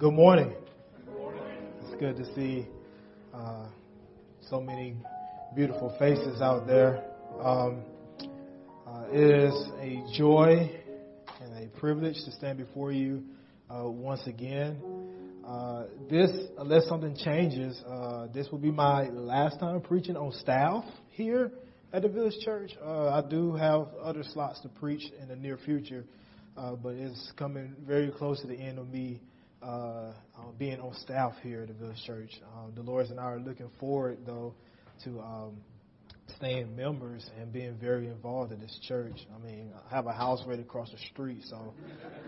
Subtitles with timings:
[0.00, 0.54] Well, uh, good morning.
[1.82, 2.66] It's good to see
[3.34, 3.66] uh,
[4.48, 4.96] so many
[5.54, 7.04] beautiful faces out there.
[7.40, 7.82] Um,
[8.86, 10.70] uh, it is a joy
[11.42, 13.24] and a privilege to stand before you
[13.70, 14.78] uh, once again.
[15.46, 20.84] Uh, this, unless something changes, uh, this will be my last time preaching on staff
[21.10, 21.52] here
[21.92, 22.70] at the Village Church.
[22.84, 26.04] I do have other slots to preach in the near future.
[26.56, 29.20] Uh, but it's coming very close to the end of me
[29.62, 30.12] uh, uh,
[30.58, 32.30] being on staff here at the Village Church.
[32.56, 34.54] Um, Dolores and I are looking forward, though,
[35.04, 35.56] to um,
[36.36, 39.26] staying members and being very involved in this church.
[39.34, 41.74] I mean, I have a house right across the street, so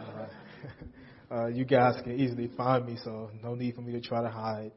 [0.00, 4.22] uh, uh, you guys can easily find me, so no need for me to try
[4.22, 4.72] to hide.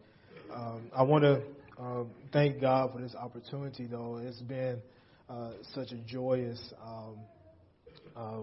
[0.53, 1.42] Um, I want to
[1.78, 4.22] um, thank God for this opportunity, though.
[4.23, 4.81] It's been
[5.30, 7.17] uh, such a joyous um,
[8.16, 8.40] uh,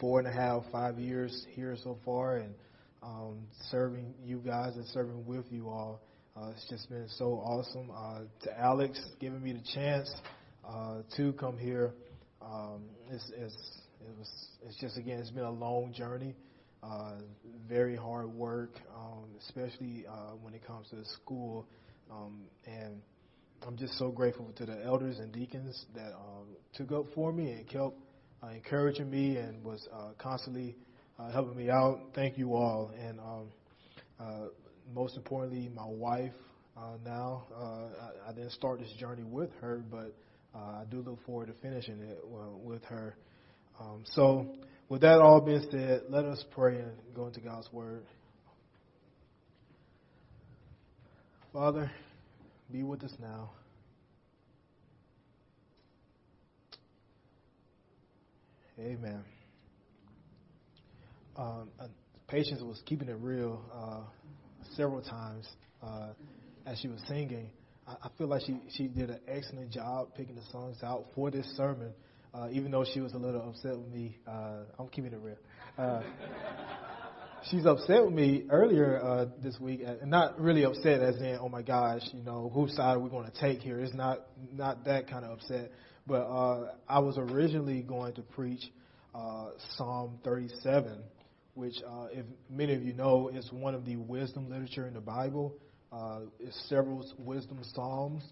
[0.00, 2.54] four and a half, five years here so far, and
[3.02, 3.38] um,
[3.70, 6.00] serving you guys and serving with you all.
[6.36, 7.90] Uh, it's just been so awesome.
[7.90, 10.12] Uh, to Alex giving me the chance
[10.68, 11.92] uh, to come here,
[12.42, 13.56] um, it's, it's,
[14.00, 16.34] it was, it's just again, it's been a long journey,
[16.82, 17.14] uh,
[17.68, 21.66] very hard work, um, especially uh, when it comes to the school,
[22.10, 23.00] um, and
[23.66, 27.50] I'm just so grateful to the elders and deacons that um, took up for me
[27.50, 27.94] and kept
[28.42, 30.76] uh, encouraging me and was uh, constantly
[31.18, 32.00] uh, helping me out.
[32.14, 32.90] Thank you all.
[32.98, 33.46] And um,
[34.20, 34.48] uh,
[34.94, 36.32] most importantly, my wife
[36.78, 37.44] uh, now.
[37.54, 40.14] Uh, I, I didn't start this journey with her, but
[40.54, 43.16] uh, I do look forward to finishing it uh, with her.
[43.80, 44.56] Um, so,
[44.88, 48.04] with that all being said, let us pray and go into God's Word.
[51.52, 51.90] Father,
[52.70, 53.50] be with us now.
[58.78, 59.24] Amen.
[61.38, 61.86] Um, uh,
[62.26, 64.00] Patience was keeping it real uh,
[64.76, 65.46] several times
[65.82, 66.08] uh,
[66.66, 67.48] as she was singing.
[67.86, 71.30] I, I feel like she, she did an excellent job picking the songs out for
[71.30, 71.92] this sermon,
[72.34, 74.18] uh, even though she was a little upset with me.
[74.26, 75.36] Uh, I'm keeping it real.
[75.78, 76.02] Uh,
[77.50, 81.48] she's upset with me earlier uh, this week, and not really upset as in, oh
[81.48, 83.80] my gosh, you know, whose side are we going to take here?
[83.80, 85.70] It's not not that kind of upset.
[86.06, 88.62] But uh, I was originally going to preach
[89.14, 91.02] uh, Psalm 37,
[91.58, 95.00] which, uh, if many of you know, is one of the wisdom literature in the
[95.00, 95.54] Bible.
[95.92, 98.22] Uh, it's several wisdom psalms.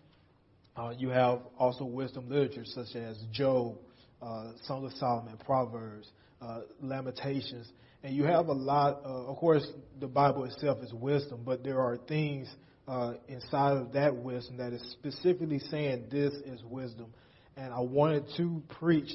[0.76, 3.76] Uh, you have also wisdom literature such as Job,
[4.22, 6.08] uh, Song of Solomon, Proverbs,
[6.40, 7.66] uh, Lamentations,
[8.02, 9.00] and you have a lot.
[9.04, 9.66] Uh, of course,
[10.00, 12.48] the Bible itself is wisdom, but there are things
[12.86, 17.12] uh, inside of that wisdom that is specifically saying this is wisdom
[17.56, 19.10] and I wanted to preach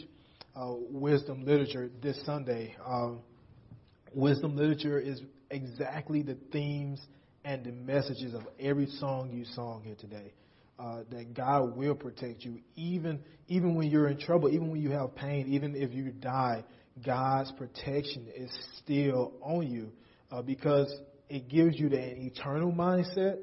[0.56, 2.76] uh, wisdom literature this Sunday.
[2.86, 3.20] Um,
[4.14, 7.00] wisdom literature is exactly the themes
[7.44, 10.34] and the messages of every song you sung here today.
[10.80, 14.90] Uh, that God will protect you, even even when you're in trouble, even when you
[14.90, 16.64] have pain, even if you die.
[17.06, 19.92] God's protection is still on you
[20.32, 20.92] uh, because
[21.30, 23.38] it gives you that eternal mindset.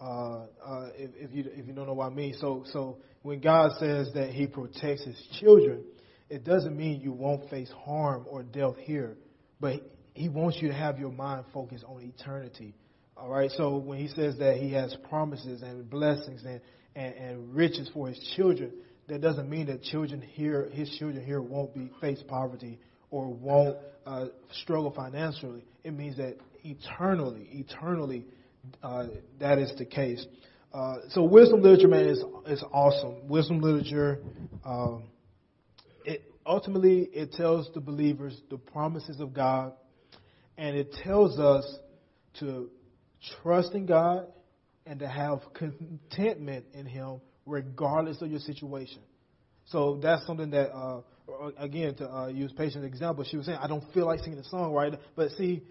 [0.00, 3.40] Uh, uh, if, if you if you don't know what I mean, so so when
[3.40, 5.84] God says that He protects His children,
[6.28, 9.16] it doesn't mean you won't face harm or death here,
[9.60, 9.74] but
[10.14, 12.74] He wants you to have your mind focused on eternity.
[13.16, 13.50] All right.
[13.50, 16.60] So when He says that He has promises and blessings and
[16.96, 18.72] and, and riches for His children,
[19.08, 22.78] that doesn't mean that children here, His children here, won't be face poverty
[23.10, 23.76] or won't
[24.06, 24.26] uh,
[24.62, 25.64] struggle financially.
[25.84, 28.26] It means that eternally, eternally,
[28.82, 29.06] uh,
[29.38, 30.24] that is the case.
[30.72, 33.28] Uh, so wisdom literature, man, is is awesome.
[33.28, 34.20] Wisdom literature,
[34.64, 35.04] um,
[36.04, 39.72] it ultimately it tells the believers the promises of God,
[40.60, 41.64] and it tells us
[42.38, 42.70] to
[43.42, 44.26] trust in God
[44.84, 49.00] and to have contentment in Him regardless of your situation.
[49.66, 51.00] So that's something that, uh,
[51.56, 54.44] again, to uh, use Patience example, she was saying, I don't feel like singing the
[54.44, 54.92] song, right?
[55.16, 55.62] But see,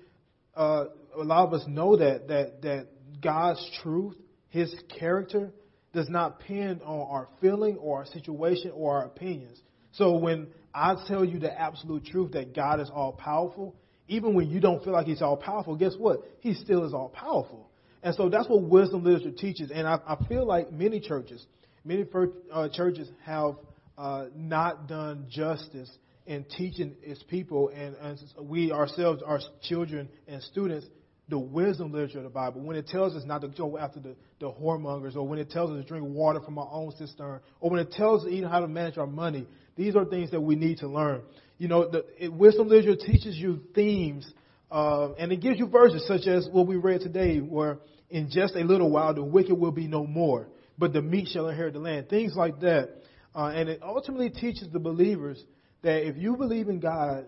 [0.55, 2.87] uh, a lot of us know that that that
[3.21, 4.15] God's truth
[4.49, 5.51] his character
[5.93, 9.61] does not depend on our feeling or our situation or our opinions.
[9.91, 13.75] So when I tell you the absolute truth that God is all powerful,
[14.09, 16.19] even when you don't feel like He's all powerful, guess what?
[16.41, 17.69] He still is all powerful.
[18.03, 19.71] And so that's what wisdom literature teaches.
[19.73, 21.45] And I, I feel like many churches,
[21.83, 22.05] many
[22.51, 23.55] uh, churches have
[23.97, 25.89] uh, not done justice
[26.25, 30.85] in teaching its people and, and we ourselves, our children and students,
[31.27, 34.15] the wisdom literature of the Bible, when it tells us not to go after the,
[34.39, 37.69] the whoremongers, or when it tells us to drink water from our own cistern, or
[37.69, 40.55] when it tells us even how to manage our money, these are things that we
[40.55, 41.21] need to learn.
[41.59, 44.25] You know, the it, wisdom literature teaches you themes
[44.71, 47.79] Uh, and it gives you verses such as what we read today, where
[48.09, 50.47] in just a little while the wicked will be no more,
[50.77, 52.07] but the meek shall inherit the land.
[52.07, 52.89] Things like that.
[53.33, 55.43] Uh, and it ultimately teaches the believers
[55.81, 57.25] that if you believe in God,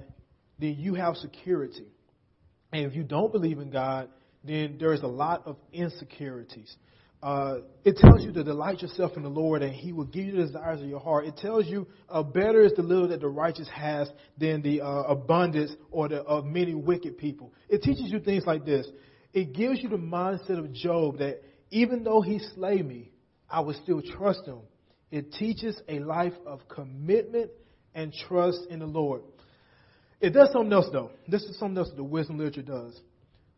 [0.60, 1.88] then you have security.
[2.72, 4.10] And if you don't believe in God,
[4.44, 6.76] then there's a lot of insecurities.
[7.22, 10.32] Uh, it tells you to delight yourself in the Lord and He will give you
[10.32, 11.26] the desires of your heart.
[11.26, 14.10] It tells you uh, better is the little that the righteous has
[14.40, 17.54] than the uh, abundance or the of many wicked people.
[17.70, 18.88] It teaches you things like this.
[19.34, 23.12] It gives you the mindset of Job that even though he slay me,
[23.50, 24.60] I will still trust him.
[25.12, 27.52] It teaches a life of commitment
[27.94, 29.22] and trust in the Lord.
[30.20, 31.12] It does something else though.
[31.28, 33.00] This is something else that the wisdom literature does.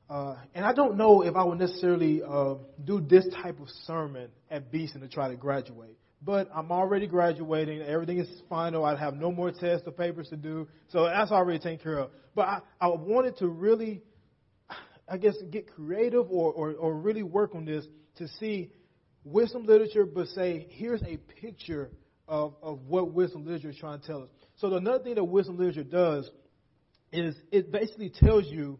[0.10, 4.30] Uh, and I don't know if I would necessarily uh, do this type of sermon
[4.52, 5.98] at Beeson to try to graduate.
[6.22, 7.82] But I'm already graduating.
[7.82, 8.86] Everything is final.
[8.86, 10.68] I have no more tests or papers to do.
[10.90, 12.12] So that's already taken care of.
[12.36, 14.02] But I, I wanted to really,
[15.08, 17.86] I guess, get creative or, or, or really work on this
[18.18, 18.72] to see
[19.26, 21.90] wisdom literature, but say, here's a picture
[22.28, 24.30] of, of what wisdom literature is trying to tell us.
[24.58, 26.30] So another thing that wisdom literature does
[27.12, 28.80] is it basically tells you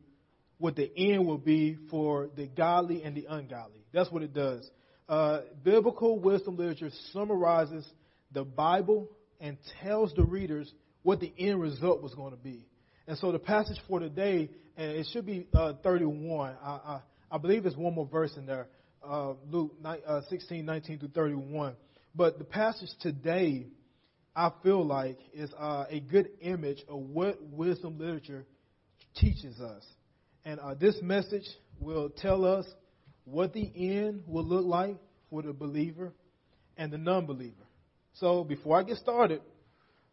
[0.64, 3.82] what the end will be for the godly and the ungodly.
[3.92, 4.66] That's what it does.
[5.10, 7.86] Uh, biblical wisdom literature summarizes
[8.32, 9.10] the Bible
[9.42, 10.72] and tells the readers
[11.02, 12.66] what the end result was going to be.
[13.08, 16.56] And so the passage for today, and it should be uh, 31.
[16.64, 18.68] I, I, I, believe there's one more verse in there,
[19.06, 21.76] uh, Luke uh, 16, 19 through 31.
[22.16, 23.68] But the passage today,
[24.34, 28.46] I feel like, is uh, a good image of what wisdom literature
[29.18, 29.84] teaches us.
[30.46, 31.48] And uh, this message
[31.80, 32.66] will tell us
[33.26, 34.98] what the end will look like
[35.30, 36.14] for the believer
[36.78, 37.56] and the non believer.
[38.14, 39.42] So before I get started,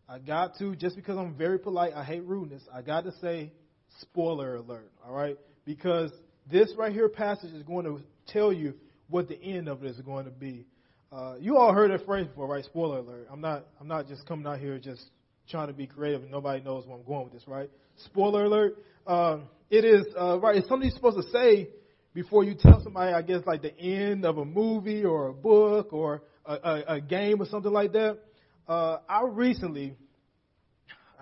[0.09, 3.53] I got to, just because I'm very polite, I hate rudeness, I got to say
[4.01, 5.37] spoiler alert, all right?
[5.65, 6.11] Because
[6.51, 8.01] this right here passage is going to
[8.33, 8.75] tell you
[9.09, 10.67] what the end of it is going to be.
[11.13, 12.65] Uh, you all heard that phrase before, right?
[12.65, 13.27] Spoiler alert.
[13.31, 13.67] I'm not.
[13.81, 15.03] I'm not just coming out here just
[15.51, 17.69] trying to be creative and nobody knows where I'm going with this, right?
[18.05, 18.77] Spoiler alert.
[19.07, 20.57] Um, it is uh, right.
[20.57, 21.69] It's something you're supposed to say
[22.13, 23.13] before you tell somebody.
[23.13, 27.01] I guess like the end of a movie or a book or a, a, a
[27.01, 28.19] game or something like that.
[28.67, 29.95] Uh, I recently,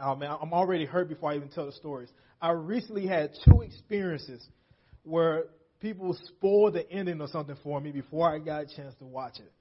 [0.02, 2.08] oh man, I'm already hurt before I even tell the stories.
[2.40, 4.46] I recently had two experiences
[5.02, 5.44] where
[5.80, 9.38] people spoiled the ending of something for me before I got a chance to watch
[9.38, 9.52] it.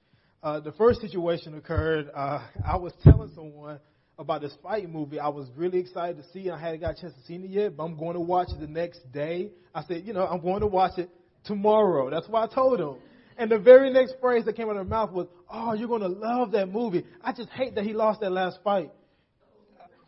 [0.42, 2.08] Uh, the first situation occurred.
[2.14, 3.80] Uh, I was telling someone
[4.18, 5.20] about this fight movie.
[5.20, 6.48] I was really excited to see.
[6.48, 6.52] it.
[6.52, 8.60] I hadn't got a chance to see it yet, but I'm going to watch it
[8.60, 9.52] the next day.
[9.74, 11.08] I said, you know, I'm going to watch it
[11.44, 12.10] tomorrow.
[12.10, 12.96] That's why I told him.
[13.36, 16.02] And the very next phrase that came out of her mouth was, "Oh, you're going
[16.02, 17.04] to love that movie.
[17.22, 18.90] I just hate that he lost that last fight."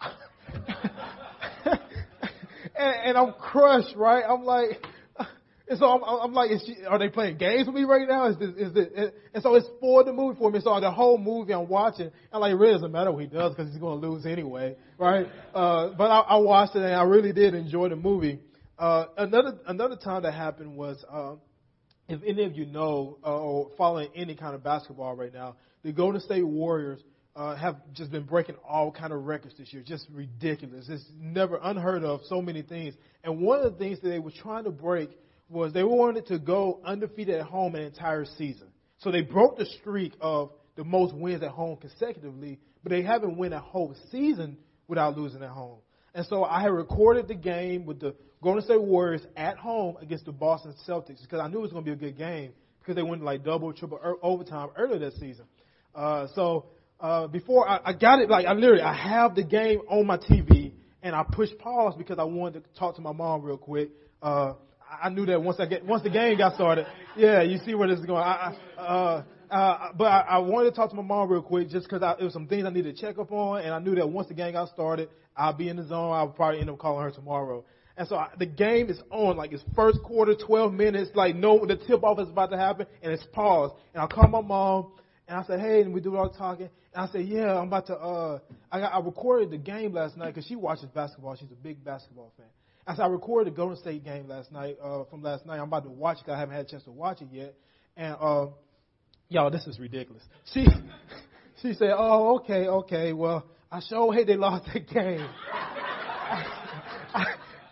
[1.65, 1.81] and,
[2.77, 4.25] and I'm crushed, right?
[4.29, 4.85] I'm like,
[5.71, 8.27] and so I'm, I'm like, she, are they playing games with me right now?
[8.27, 8.89] Is this, is this,
[9.33, 10.59] and so it's for the movie for me.
[10.61, 13.55] So the whole movie I'm watching, I'm like, it really doesn't matter what he does
[13.55, 15.29] because he's going to lose anyway, right?
[15.55, 18.41] Uh, but I, I watched it and I really did enjoy the movie.
[18.81, 21.35] Uh, another another time that happened was, uh,
[22.09, 25.55] if any of you know uh, or following any kind of basketball right now,
[25.85, 26.99] the Golden State Warriors
[27.37, 30.89] uh, have just been breaking all kind of records this year, just ridiculous.
[30.89, 32.23] It's never unheard of.
[32.25, 35.11] So many things, and one of the things that they were trying to break
[35.51, 38.69] was they wanted to go undefeated at home an entire season.
[38.99, 43.37] So they broke the streak of the most wins at home consecutively, but they haven't
[43.37, 44.57] won a whole season
[44.89, 45.79] without losing at home.
[46.15, 50.25] And so I had recorded the game with the Golden State Warriors at home against
[50.25, 52.97] the Boston Celtics because I knew it was going to be a good game because
[52.97, 55.45] they went like double, triple er, overtime earlier that season.
[55.95, 56.67] Uh, so
[57.01, 60.17] uh, before I, I got it, like I literally I have the game on my
[60.17, 63.91] TV and I pushed pause because I wanted to talk to my mom real quick.
[64.23, 64.55] Uh,
[65.03, 66.87] I knew that once I get once the game got started.
[67.17, 68.23] Yeah, you see where this is going.
[68.23, 71.69] I, I, uh, uh, but I, I wanted to talk to my mom real quick
[71.69, 73.95] just because it was some things I needed to check up on, and I knew
[73.97, 76.13] that once the game got started, I'll be in the zone.
[76.13, 77.65] I'll probably end up calling her tomorrow.
[77.97, 81.67] And so I, the game is on, like it's first quarter, 12 minutes, like no,
[81.67, 83.75] the tip off is about to happen, and it's paused.
[83.93, 84.93] And I call my mom,
[85.29, 86.71] and I said, hey, and we do all the talking.
[86.95, 88.39] And I said, yeah, I'm about to, uh,
[88.71, 91.37] I, got, I recorded the game last night because she watches basketball.
[91.37, 92.47] She's a big basketball fan.
[92.91, 95.85] As I recorded the Golden State game last night, uh, from last night, I'm about
[95.85, 96.29] to watch it.
[96.29, 97.55] I haven't had a chance to watch it yet.
[97.97, 98.47] And, uh,
[99.29, 100.25] y'all, this is ridiculous.
[100.53, 100.67] She,
[101.63, 105.25] she said, oh, okay, okay, well, I sure hate they lost that game.
[107.13, 107.27] I,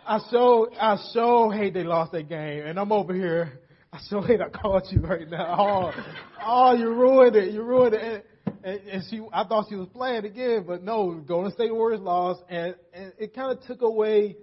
[0.07, 2.65] I sure, I sure hate they lost that game.
[2.65, 3.59] And I'm over here.
[3.91, 5.91] I sure hate I called you right now.
[6.41, 7.53] Oh, oh, you ruined it.
[7.53, 8.25] You ruined it.
[8.63, 12.41] And, and she, I thought she was playing again, but no, Golden State Warriors lost,
[12.47, 14.37] and, and it kind of took away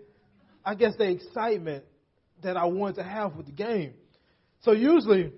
[0.67, 1.85] I guess, the excitement
[2.43, 3.95] that I wanted to have with the game.
[4.63, 5.33] So usually,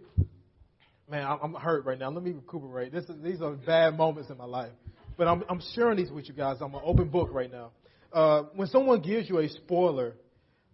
[1.08, 2.10] man, I'm, hurt right now.
[2.10, 2.92] Let me recuperate.
[2.92, 4.72] This is, these are bad moments in my life.
[5.18, 6.56] But I'm, I'm sharing these with you guys.
[6.62, 7.72] I'm an open book right now.
[8.10, 10.14] Uh, when someone gives you a spoiler,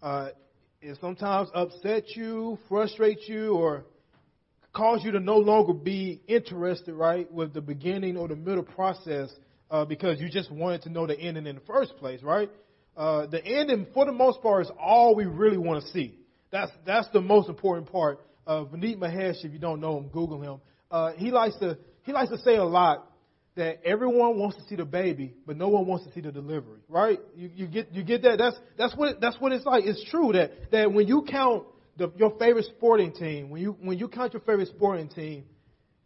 [0.00, 0.28] uh,
[0.80, 3.84] it sometimes upsets you, frustrates you, or
[4.72, 9.30] cause you to no longer be interested, right, with the beginning or the middle process
[9.68, 12.50] uh, because you just wanted to know the ending in the first place, right?
[12.96, 16.14] Uh, the ending, for the most part, is all we really want to see.
[16.52, 18.20] That's that's the most important part.
[18.46, 20.60] Uh, Vineet Mahesh, if you don't know him, Google him.
[20.90, 23.10] Uh, he likes to he likes to say a lot
[23.56, 26.80] that everyone wants to see the baby, but no one wants to see the delivery,
[26.88, 27.18] right?
[27.36, 28.38] You, you get you get that?
[28.38, 29.84] That's that's what that's what it's like.
[29.84, 31.64] It's true that that when you count
[31.96, 35.44] the, your favorite sporting team, when you when you count your favorite sporting team,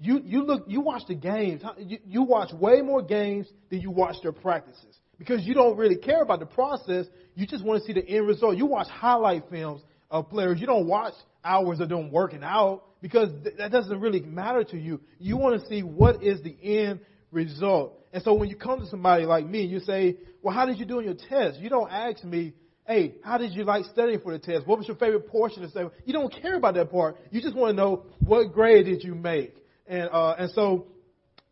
[0.00, 1.62] you you look you watch the games.
[1.78, 5.96] You, you watch way more games than you watch their practices because you don't really
[5.96, 7.06] care about the process.
[7.34, 8.56] You just want to see the end result.
[8.56, 10.60] You watch highlight films of players.
[10.60, 14.78] You don't watch hours of them working out because th- that doesn't really matter to
[14.78, 15.00] you.
[15.18, 17.98] You want to see what is the end result.
[18.12, 20.78] And so when you come to somebody like me and you say, "Well, how did
[20.78, 22.54] you do on your test?" You don't ask me
[22.88, 24.66] hey, how did you like studying for the test?
[24.66, 25.90] What was your favorite portion of study?
[26.06, 27.18] You don't care about that part.
[27.30, 29.54] You just want to know what grade did you make.
[29.86, 30.86] And uh, and so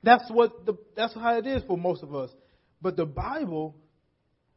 [0.02, 2.30] that's what the that's how it is for most of us.
[2.80, 3.76] But the Bible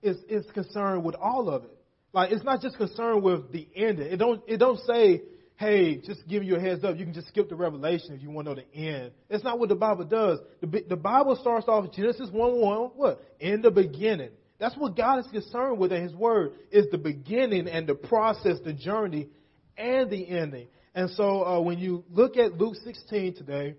[0.01, 1.71] is is concerned with all of it.
[2.13, 4.07] Like it's not just concerned with the ending.
[4.07, 5.21] It don't it don't say,
[5.57, 6.97] hey, just give you a heads up.
[6.97, 9.11] You can just skip the Revelation if you want to know the end.
[9.29, 10.39] That's not what the Bible does.
[10.61, 12.89] The the Bible starts off Genesis one one.
[12.95, 14.31] What in the beginning?
[14.59, 18.57] That's what God is concerned with in His Word is the beginning and the process,
[18.65, 19.29] the journey,
[19.77, 20.67] and the ending.
[20.93, 23.75] And so uh, when you look at Luke 16 today,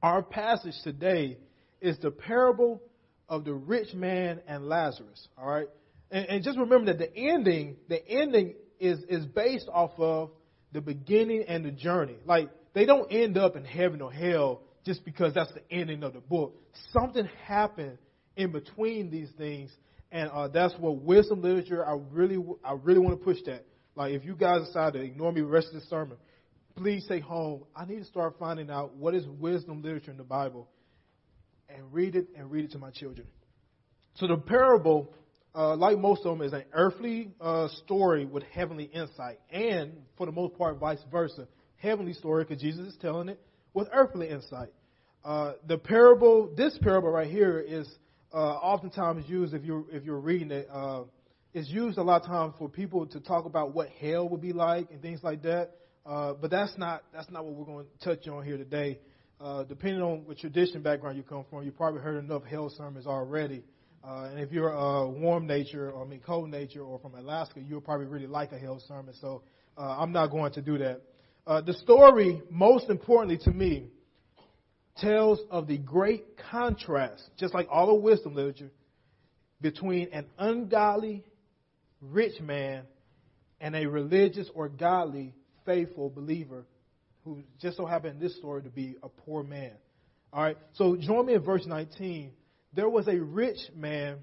[0.00, 1.38] our passage today
[1.80, 2.80] is the parable
[3.28, 5.28] of the rich man and Lazarus.
[5.36, 5.68] All right,
[6.10, 10.30] and, and just remember that the ending, the ending is is based off of
[10.72, 12.16] the beginning and the journey.
[12.26, 16.14] Like they don't end up in heaven or hell just because that's the ending of
[16.14, 16.54] the book.
[16.92, 17.98] Something happened
[18.36, 19.70] in between these things
[20.10, 21.86] and uh, that's what wisdom literature.
[21.86, 23.64] I really, I really want to push that.
[23.94, 26.16] Like, if you guys decide to ignore me the rest of the sermon,
[26.76, 27.64] please take home.
[27.76, 30.68] I need to start finding out what is wisdom literature in the Bible,
[31.68, 33.26] and read it and read it to my children.
[34.14, 35.14] So the parable,
[35.54, 40.26] uh, like most of them, is an earthly uh, story with heavenly insight, and for
[40.26, 41.46] the most part, vice versa.
[41.76, 43.40] Heavenly story because Jesus is telling it
[43.72, 44.70] with earthly insight.
[45.24, 47.88] Uh, the parable, this parable right here, is
[48.32, 50.68] uh, oftentimes used if you're if you're reading it.
[50.72, 51.02] Uh,
[51.54, 54.52] it's used a lot of times for people to talk about what hell would be
[54.52, 55.70] like and things like that.
[56.04, 58.98] Uh, but that's not that's not what we're going to touch on here today.
[59.40, 63.06] Uh, depending on what tradition background you come from, you probably heard enough hell sermons
[63.06, 63.62] already.
[64.02, 67.60] Uh, and if you're a warm nature, or I mean cold nature, or from Alaska,
[67.60, 69.14] you'll probably really like a hell sermon.
[69.20, 69.42] So
[69.76, 71.02] uh, I'm not going to do that.
[71.46, 73.86] Uh, the story, most importantly to me,
[74.96, 78.70] tells of the great contrast, just like all of wisdom literature,
[79.60, 81.24] between an ungodly
[82.00, 82.82] rich man
[83.60, 85.32] and a religious or godly
[85.64, 86.64] faithful believer
[87.28, 89.72] who just so happened in this story to be a poor man.
[90.32, 92.32] All right, so join me in verse 19.
[92.74, 94.18] There was a rich man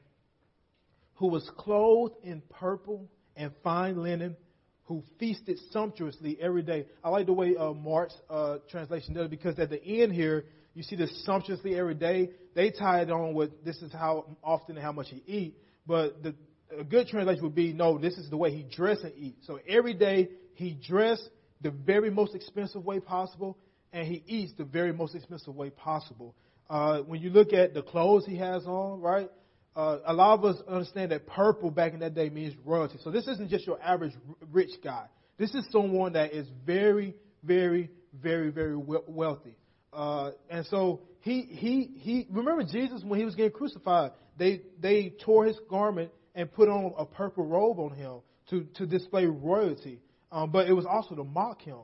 [1.15, 4.35] who was clothed in purple and fine linen,
[4.83, 6.85] who feasted sumptuously every day.
[7.03, 10.45] I like the way uh, Mark's uh, translation does it because at the end here,
[10.73, 12.31] you see this sumptuously every day.
[12.55, 15.57] They tie it on with this is how often and how much he eat.
[15.87, 16.35] But the
[16.77, 19.37] a good translation would be no, this is the way he dress and eat.
[19.43, 21.21] So every day he dress
[21.65, 23.57] the very most expensive way possible,
[23.91, 26.35] and he eats the very most expensive way possible.
[26.69, 29.31] Uh, when you look at the clothes he has on, right?
[29.75, 32.99] Uh, a lot of us understand that purple back in that day means royalty.
[33.03, 34.13] So this isn't just your average
[34.51, 35.07] rich guy.
[35.39, 39.57] This is someone that is very, very, very, very wealthy.
[39.91, 45.13] Uh, and so he, he, he, remember Jesus when he was getting crucified, they, they
[45.25, 48.19] tore his garment and put on a purple robe on him
[48.51, 49.99] to, to display royalty.
[50.35, 51.77] Um, but it was also to mock him,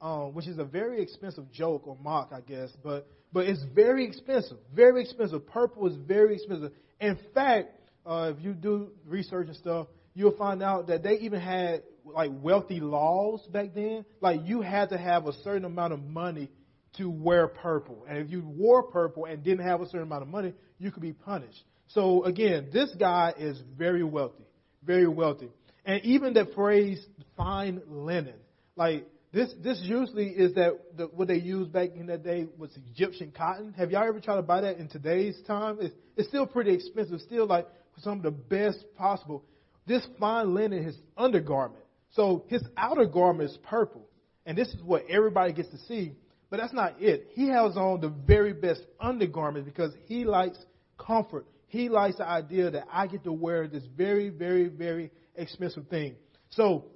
[0.00, 2.70] um, which is a very expensive joke or mock, I guess.
[2.82, 5.46] But, but it's very expensive, very expensive.
[5.46, 6.72] Purple is very expensive.
[7.02, 7.68] In fact,
[8.06, 12.30] uh, if you do research and stuff, you'll find out that they even had like
[12.40, 14.06] wealthy laws back then.
[14.22, 16.48] Like you had to have a certain amount of money
[16.96, 18.06] to wear purple.
[18.08, 21.02] And if you wore purple and didn't have a certain amount of money, you could
[21.02, 21.62] be punished.
[21.88, 24.44] So again, this guy is very wealthy,
[24.82, 25.50] very wealthy.
[25.88, 27.02] And even the phrase
[27.34, 28.34] fine linen,
[28.76, 32.70] like this, this usually is that the, what they used back in that day was
[32.92, 33.72] Egyptian cotton.
[33.72, 35.78] Have y'all ever tried to buy that in today's time?
[35.80, 37.66] It's, it's still pretty expensive, still like
[38.00, 39.42] some of the best possible.
[39.86, 41.82] this fine linen, his undergarment.
[42.10, 44.06] So his outer garment is purple.
[44.44, 46.12] And this is what everybody gets to see.
[46.50, 47.28] But that's not it.
[47.32, 50.58] He has on the very best undergarment because he likes
[50.98, 51.46] comfort.
[51.68, 56.16] He likes the idea that I get to wear this very, very, very expensive thing.
[56.50, 56.86] So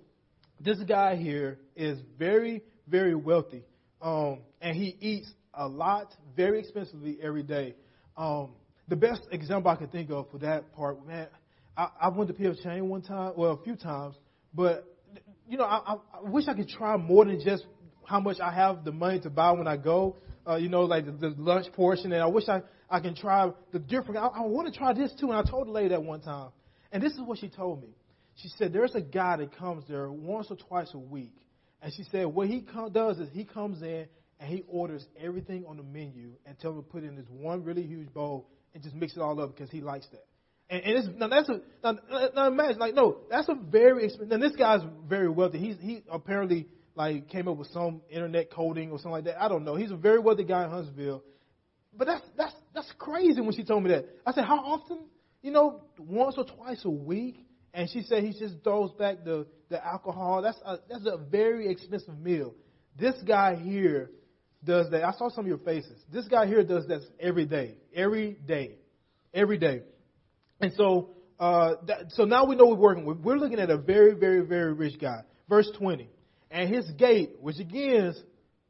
[0.60, 3.64] this guy here is very, very wealthy.
[4.00, 7.74] Um, and he eats a lot, very expensively every day.
[8.16, 8.50] Um,
[8.88, 11.28] the best example I can think of for that part, man,
[11.76, 14.16] I, I went to PF Chang one time, well, a few times,
[14.54, 14.86] but
[15.48, 17.66] you know, I, I wish I could try more than just
[18.04, 20.16] how much I have the money to buy when I go.
[20.46, 23.50] Uh, you know, like the, the lunch portion, and I wish I I can try
[23.72, 24.16] the different.
[24.16, 25.30] I, I want to try this too.
[25.30, 26.50] And I told the lady that one time,
[26.90, 27.88] and this is what she told me.
[28.42, 31.34] She said there's a guy that comes there once or twice a week,
[31.80, 34.06] and she said what he come, does is he comes in
[34.40, 37.26] and he orders everything on the menu and tells him to put it in this
[37.30, 40.24] one really huge bowl and just mix it all up because he likes that.
[40.68, 41.98] And, and it's, now that's a now,
[42.34, 44.10] now imagine like no, that's a very.
[44.26, 45.58] Now this guy's very wealthy.
[45.58, 49.40] He's he apparently like came up with some internet coding or something like that.
[49.40, 49.76] I don't know.
[49.76, 51.22] He's a very wealthy guy in Huntsville.
[51.96, 54.06] But that's that's that's crazy when she told me that.
[54.26, 55.04] I said, How often?
[55.42, 57.36] You know, once or twice a week.
[57.74, 60.42] And she said he just throws back the, the alcohol.
[60.42, 62.54] That's a, that's a very expensive meal.
[62.98, 64.10] This guy here
[64.64, 65.04] does that.
[65.04, 65.98] I saw some of your faces.
[66.12, 68.76] This guy here does that every day, every day,
[69.32, 69.82] every day.
[70.60, 71.10] And so,
[71.40, 73.18] uh, that, so now we know we're working with.
[73.18, 75.22] We're looking at a very, very, very rich guy.
[75.48, 76.08] Verse 20.
[76.50, 78.14] And his gate, which again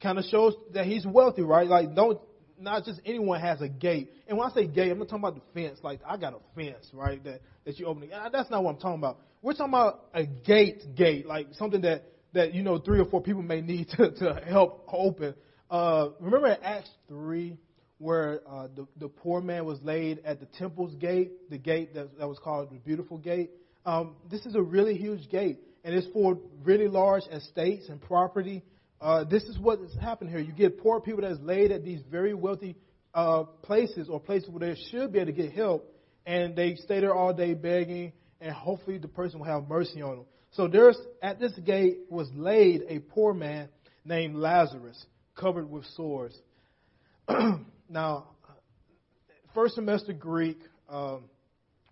[0.01, 1.67] kind of shows that he's wealthy, right?
[1.67, 2.21] Like, don't,
[2.59, 4.11] not just anyone has a gate.
[4.27, 5.81] And when I say gate, I'm not talking about the fence.
[5.83, 7.23] Like, I got a fence, right?
[7.25, 8.11] That, that you open.
[8.33, 9.19] That's not what I'm talking about.
[9.40, 13.20] We're talking about a gate, gate, like something that, that, you know, three or four
[13.22, 15.35] people may need to, to help open.
[15.70, 17.57] Uh, remember in Acts 3,
[17.98, 22.18] where uh, the, the poor man was laid at the temple's gate, the gate that,
[22.18, 23.51] that was called the beautiful gate?
[23.87, 28.62] Um, this is a really huge gate, and it's for really large estates and property.
[29.01, 30.38] Uh, this is what has happened here.
[30.38, 32.77] You get poor people that is laid at these very wealthy
[33.14, 35.92] uh, places or places where they should be able to get help,
[36.27, 40.17] and they stay there all day begging, and hopefully the person will have mercy on
[40.17, 40.25] them.
[40.53, 43.69] So there's at this gate was laid a poor man
[44.05, 45.03] named Lazarus
[45.35, 46.37] covered with sores.
[47.89, 48.27] now,
[49.55, 50.59] first semester Greek,
[50.89, 51.25] um,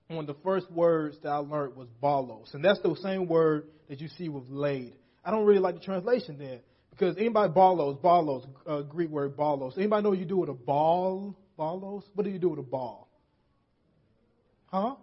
[0.09, 3.65] one of the first words that I learned was balos, and that's the same word
[3.89, 4.95] that you see with laid.
[5.25, 9.77] I don't really like the translation there because anybody balos, balos, uh, Greek word balos.
[9.79, 11.37] Anybody know what you do with a ball?
[11.59, 12.05] Balos?
[12.15, 13.10] What do you do with a ball?
[14.71, 14.95] Huh?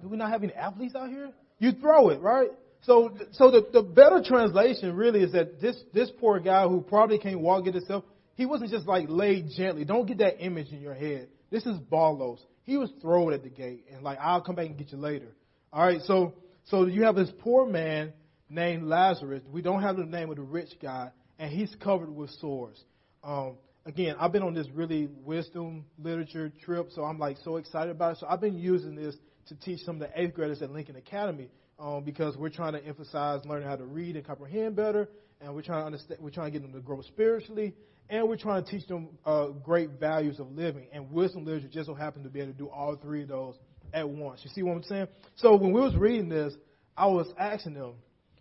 [0.00, 1.30] Do we not have any athletes out here?
[1.58, 2.50] You throw it, right?
[2.82, 7.18] So, so the, the better translation really is that this, this poor guy who probably
[7.18, 9.84] can't walk it himself, he wasn't just like laid gently.
[9.84, 11.28] Don't get that image in your head.
[11.50, 12.38] This is Balos.
[12.64, 15.34] He was thrown at the gate and like, I'll come back and get you later.
[15.72, 16.00] All right.
[16.02, 16.34] So,
[16.66, 18.12] so you have this poor man
[18.48, 19.42] named Lazarus.
[19.50, 22.82] We don't have the name of the rich guy and he's covered with sores.
[23.24, 23.56] Um,
[23.88, 28.12] again, I've been on this really wisdom literature trip, so I'm like so excited about
[28.12, 28.18] it.
[28.20, 29.16] So I've been using this
[29.48, 31.48] to teach some of the eighth graders at Lincoln Academy
[31.78, 35.08] um, because we're trying to emphasize learning how to read and comprehend better,
[35.40, 37.74] and we're trying to understand, we're trying to get them to grow spiritually,
[38.10, 40.86] and we're trying to teach them uh, great values of living.
[40.92, 43.54] And wisdom literature just so happens to be able to do all three of those
[43.94, 44.40] at once.
[44.44, 45.08] You see what I'm saying?
[45.36, 46.52] So when we was reading this,
[46.94, 47.94] I was asking them,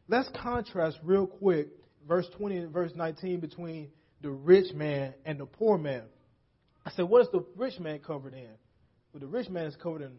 [0.09, 1.69] let's contrast real quick
[2.05, 3.89] verse 20 and verse 19 between
[4.21, 6.03] the rich man and the poor man.
[6.85, 8.49] I said, what is the rich man covered in?
[9.11, 10.11] Well, the rich man is covered in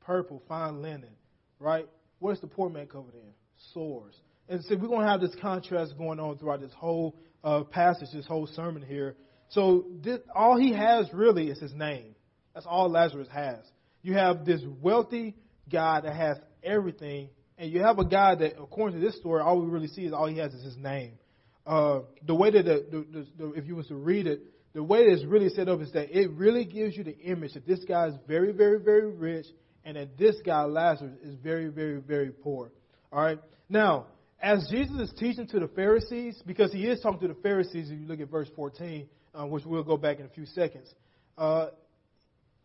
[0.00, 1.10] purple, fine linen,
[1.58, 1.88] right?
[2.18, 3.32] What is the poor man covered in?
[3.72, 4.14] Sores.
[4.48, 8.08] And so we're going to have this contrast going on throughout this whole uh, passage,
[8.12, 9.16] this whole sermon here.
[9.50, 12.14] So this, all he has really is his name.
[12.54, 13.58] That's all Lazarus has.
[14.02, 15.34] You have this wealthy
[15.70, 19.60] guy that has everything, and you have a guy that, according to this story, all
[19.60, 21.18] we really see is all he has is his name.
[21.66, 24.40] Uh, the way that, the, the, the, if you was to read it,
[24.74, 27.66] the way it's really set up is that it really gives you the image that
[27.66, 29.46] this guy is very, very, very rich,
[29.84, 32.72] and that this guy, Lazarus, is very, very, very poor.
[33.12, 33.38] All right?
[33.68, 34.06] Now,
[34.40, 37.98] as Jesus is teaching to the Pharisees, because he is talking to the Pharisees, if
[37.98, 40.92] you look at verse 14, uh, which we'll go back in a few seconds,
[41.38, 41.68] uh,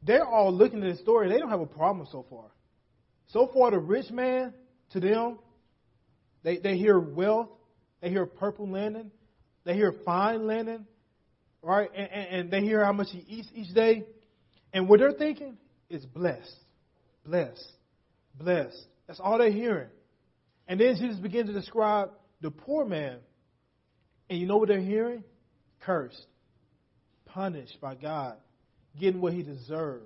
[0.02, 1.30] they're all looking at the story.
[1.30, 2.46] They don't have a problem so far.
[3.28, 4.54] So far, the rich man,
[4.92, 5.40] to them,
[6.44, 7.50] they, they hear wealth,
[8.02, 9.12] they hear purple linen,
[9.66, 10.88] they hear fine linen,
[11.62, 11.90] right?
[11.96, 14.06] And, and, and they hear how much he eats each day.
[14.74, 15.58] And what they're thinking
[15.90, 16.56] is blessed
[17.30, 17.72] blessed,
[18.36, 18.86] blessed.
[19.08, 19.90] That's all they're hearing.
[20.68, 23.18] And then Jesus begins to describe the poor man.
[24.30, 25.24] And you know what they're hearing?
[25.82, 26.26] Cursed,
[27.26, 28.36] punished by God,
[29.00, 30.06] getting what he deserved.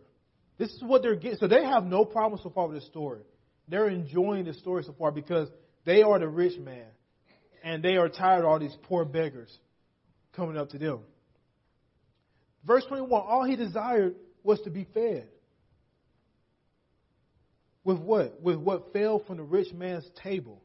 [0.58, 1.38] This is what they're getting.
[1.40, 3.22] So they have no problem so far with this story.
[3.68, 5.50] they're enjoying the story so far because
[5.86, 6.86] they are the rich man.
[7.64, 9.58] And they are tired of all these poor beggars
[10.36, 11.00] coming up to them.
[12.66, 15.28] Verse 21 all he desired was to be fed.
[17.84, 18.42] With what?
[18.42, 20.62] With what fell from the rich man's table.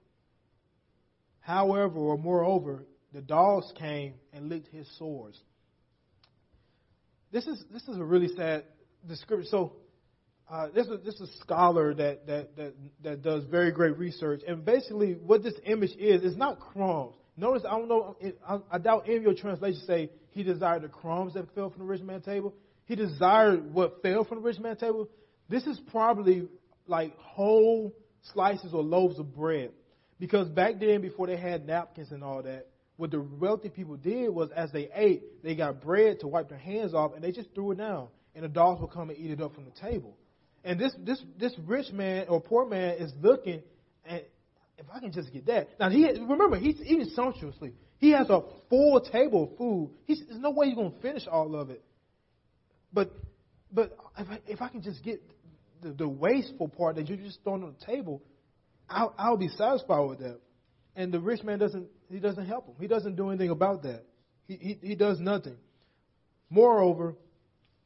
[1.40, 5.38] However, or moreover, the dogs came and licked his sores.
[7.32, 8.64] This is this is a really sad
[9.06, 9.48] description.
[9.50, 9.72] So
[10.50, 14.40] uh, this is this is a scholar that, that that that does very great research,
[14.46, 17.14] and basically what this image is is not crumbs.
[17.36, 18.16] Notice I don't know.
[18.46, 21.80] I, I doubt any of your translations say he desired the crumbs that fell from
[21.80, 22.54] the rich man's table.
[22.86, 25.08] He desired what fell from the rich man's table.
[25.48, 26.48] This is probably
[26.86, 27.94] like whole
[28.32, 29.70] slices or loaves of bread,
[30.18, 34.30] because back then, before they had napkins and all that, what the wealthy people did
[34.30, 37.54] was as they ate, they got bread to wipe their hands off, and they just
[37.54, 40.16] threw it down, and the dogs would come and eat it up from the table.
[40.64, 43.62] And this this this rich man or poor man is looking,
[44.04, 44.22] and
[44.76, 45.68] if I can just get that.
[45.78, 47.72] Now he remember he's eating sumptuously.
[47.98, 49.90] He has a full table of food.
[50.06, 51.82] He's, there's no way he's to finish all of it.
[52.92, 53.12] But
[53.72, 55.20] but if I, if I can just get
[55.82, 58.22] the, the wasteful part that you're just throwing on the table,
[58.88, 60.40] I'll, I'll be satisfied with that.
[60.96, 62.74] And the rich man doesn't he doesn't help him.
[62.80, 64.04] He doesn't do anything about that.
[64.46, 65.56] He he, he does nothing.
[66.50, 67.14] Moreover,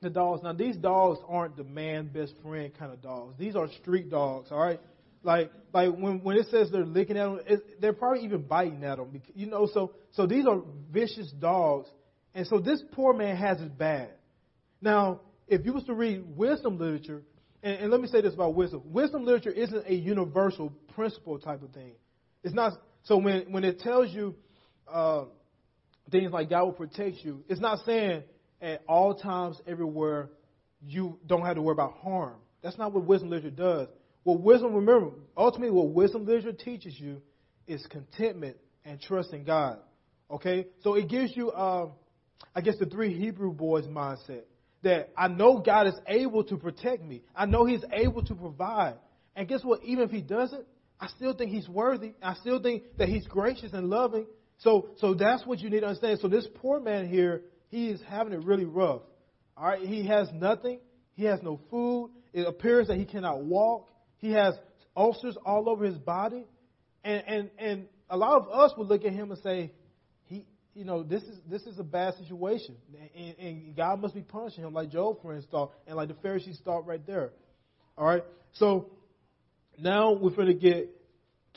[0.03, 0.43] the dogs.
[0.43, 3.37] Now these dogs aren't the man best friend kind of dogs.
[3.39, 4.49] These are street dogs.
[4.51, 4.81] All right.
[5.23, 8.85] Like like when when it says they're licking at them, it, they're probably even biting
[8.85, 9.23] at them.
[9.35, 10.61] You know, so so these are
[10.91, 11.89] vicious dogs,
[12.35, 14.11] and so this poor man has it bad.
[14.81, 17.23] Now, if you was to read wisdom literature,
[17.63, 21.63] and, and let me say this about wisdom: wisdom literature isn't a universal principle type
[21.63, 21.93] of thing.
[22.43, 22.73] It's not.
[23.05, 24.35] So when when it tells you
[24.93, 25.27] uh,
[26.11, 28.25] things like God will protect you, it's not saying
[28.63, 30.31] at all times, everywhere,
[30.81, 32.37] you don't have to worry about harm.
[32.63, 33.89] That's not what wisdom literature does.
[34.23, 37.21] What wisdom, remember, ultimately, what wisdom literature teaches you
[37.67, 39.79] is contentment and trust in God.
[40.31, 40.67] Okay?
[40.83, 41.89] So it gives you, uh,
[42.55, 44.43] I guess, the three Hebrew boys' mindset
[44.83, 47.23] that I know God is able to protect me.
[47.35, 48.95] I know He's able to provide.
[49.35, 49.83] And guess what?
[49.85, 50.65] Even if He doesn't,
[51.01, 52.15] I still think He's worthy.
[52.23, 54.27] I still think that He's gracious and loving.
[54.59, 56.21] So, so that's what you need to understand.
[56.21, 59.01] So this poor man here, he is having it really rough.
[59.57, 60.79] All right, he has nothing.
[61.15, 62.11] He has no food.
[62.35, 63.89] It appears that he cannot walk.
[64.19, 64.55] He has
[64.95, 66.45] ulcers all over his body.
[67.03, 69.73] And, and, and a lot of us would look at him and say,
[70.25, 72.77] he, you know, this is, this is a bad situation.
[73.17, 76.17] And, and God must be punishing him like Job, for instance, thought, and like the
[76.23, 77.31] Pharisees thought right there.
[77.97, 78.23] All right?
[78.53, 78.91] So
[79.79, 80.91] now we're going to get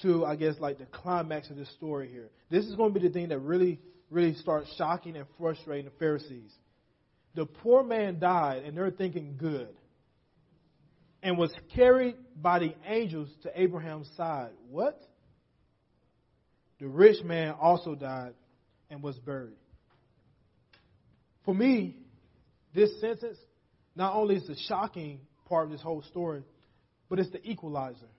[0.03, 2.29] to, I guess, like the climax of this story here.
[2.49, 5.91] This is going to be the thing that really, really starts shocking and frustrating the
[5.99, 6.51] Pharisees.
[7.35, 9.69] The poor man died, and they're thinking good
[11.25, 14.51] and was carried by the angels to Abraham's side.
[14.69, 15.01] What?
[16.79, 18.35] The rich man also died
[18.91, 19.57] and was buried.
[21.43, 21.95] For me,
[22.75, 23.37] this sentence
[23.95, 26.43] not only is the shocking part of this whole story,
[27.09, 28.09] but it's the equalizer,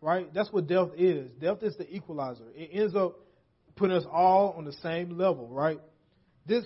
[0.00, 0.32] right?
[0.32, 1.30] That's what death is.
[1.40, 2.44] Death is the equalizer.
[2.54, 3.18] It ends up
[3.76, 5.80] putting us all on the same level, right?
[6.46, 6.64] This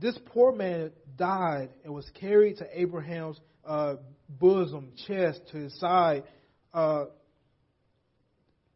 [0.00, 3.96] this poor man died and was carried to Abraham's uh,
[4.28, 6.24] bosom, chest, to his side.
[6.72, 7.06] Uh,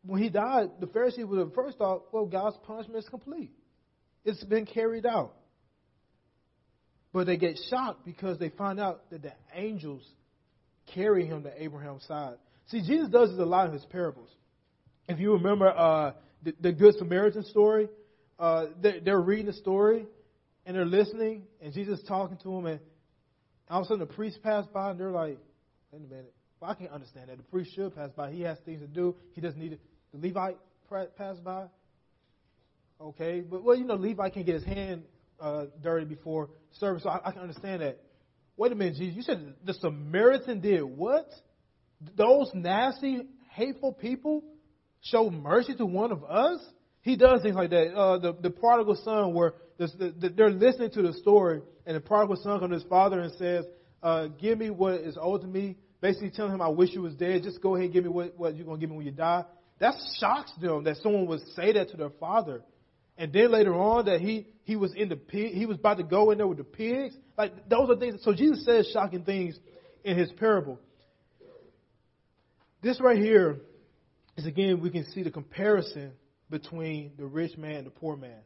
[0.05, 3.53] when he died, the Pharisees would have first thought, well, God's punishment is complete.
[4.25, 5.35] It's been carried out.
[7.13, 10.03] But they get shocked because they find out that the angels
[10.95, 12.35] carry him to Abraham's side.
[12.67, 14.29] See, Jesus does this a lot in his parables.
[15.09, 16.13] If you remember uh,
[16.45, 17.89] the, the, Good Samaritan story,
[18.39, 20.07] uh, they're, they're reading the story
[20.67, 22.81] and they're listening, and Jesus is talking to them, and
[23.69, 25.39] all of a sudden the priest passed by, and they're like,
[25.93, 26.33] wait a minute.
[26.61, 27.37] Well, I can't understand that.
[27.37, 28.33] The priest should pass by.
[28.33, 29.17] He has things to do.
[29.33, 29.81] He doesn't need it.
[30.15, 30.57] The Levite
[31.19, 31.67] pass by.
[33.01, 35.03] Okay, but well, you know, Levi can't get his hand
[35.41, 38.01] uh, dirty before service, so I, I can understand that.
[38.57, 39.17] Wait a minute, Jesus.
[39.17, 41.29] You said the Samaritan did what?
[42.17, 44.45] Those nasty, hateful people
[45.05, 46.61] show mercy to one of us?
[47.03, 47.95] He does things like that.
[47.95, 52.01] Uh, the, the prodigal son, where the, the, they're listening to the story, and the
[52.01, 53.65] prodigal son comes to his father and says,
[54.03, 55.77] uh, Give me what is owed to me.
[56.01, 57.43] Basically, telling him, I wish you was dead.
[57.43, 59.13] Just go ahead and give me what, what you're going to give me when you
[59.13, 59.45] die.
[59.81, 62.63] That shocks them that someone would say that to their father.
[63.17, 66.05] And then later on, that he, he was in the pig, he was about to
[66.05, 67.15] go in there with the pigs.
[67.39, 68.21] Like, those are things.
[68.23, 69.59] So Jesus says shocking things
[70.05, 70.79] in his parable.
[72.83, 73.61] This right here
[74.37, 76.13] is again, we can see the comparison
[76.51, 78.41] between the rich man and the poor man.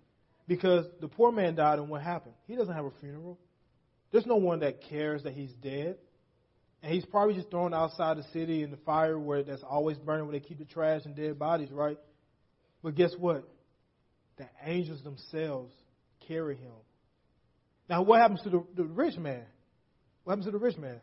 [0.47, 2.35] Because the poor man died, and what happened?
[2.47, 3.39] He doesn't have a funeral.
[4.11, 5.97] There's no one that cares that he's dead.
[6.83, 10.27] And he's probably just thrown outside the city in the fire where that's always burning
[10.27, 11.99] where they keep the trash and dead bodies, right?
[12.83, 13.49] But guess what?
[14.37, 15.75] The angels themselves
[16.29, 16.71] carry him.
[17.91, 19.43] Now, what happens to the, the rich man?
[20.23, 21.01] What happens to the rich man?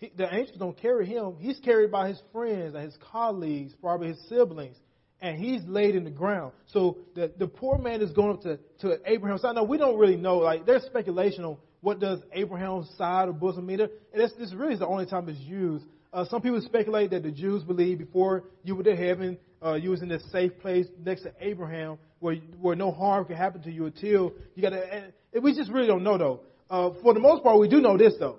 [0.00, 1.36] He, the angels don't carry him.
[1.38, 4.76] He's carried by his friends and his colleagues, probably his siblings,
[5.20, 6.52] and he's laid in the ground.
[6.66, 9.54] So the, the poor man is going up to, to Abraham's side.
[9.54, 10.38] Now, we don't really know.
[10.38, 13.80] Like, there's speculation on what does Abraham's side or bosom mean.
[13.80, 15.84] And this, this really is the only time it's used.
[16.12, 19.90] Uh, some people speculate that the Jews believe before you were to heaven, uh, you
[19.90, 23.70] was in this safe place next to Abraham where, where no harm could happen to
[23.70, 25.12] you until you got to.
[25.40, 26.40] We just really don't know though.
[26.68, 28.38] Uh, for the most part, we do know this though.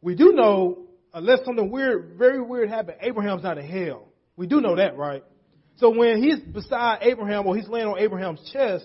[0.00, 0.85] We do know,
[1.16, 4.06] unless something weird, very weird happened, Abraham's not in hell.
[4.36, 5.24] We do know that, right?
[5.76, 8.84] So when he's beside Abraham or he's laying on Abraham's chest,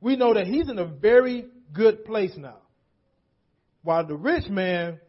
[0.00, 2.58] we know that he's in a very good place now.
[3.82, 5.00] While the rich man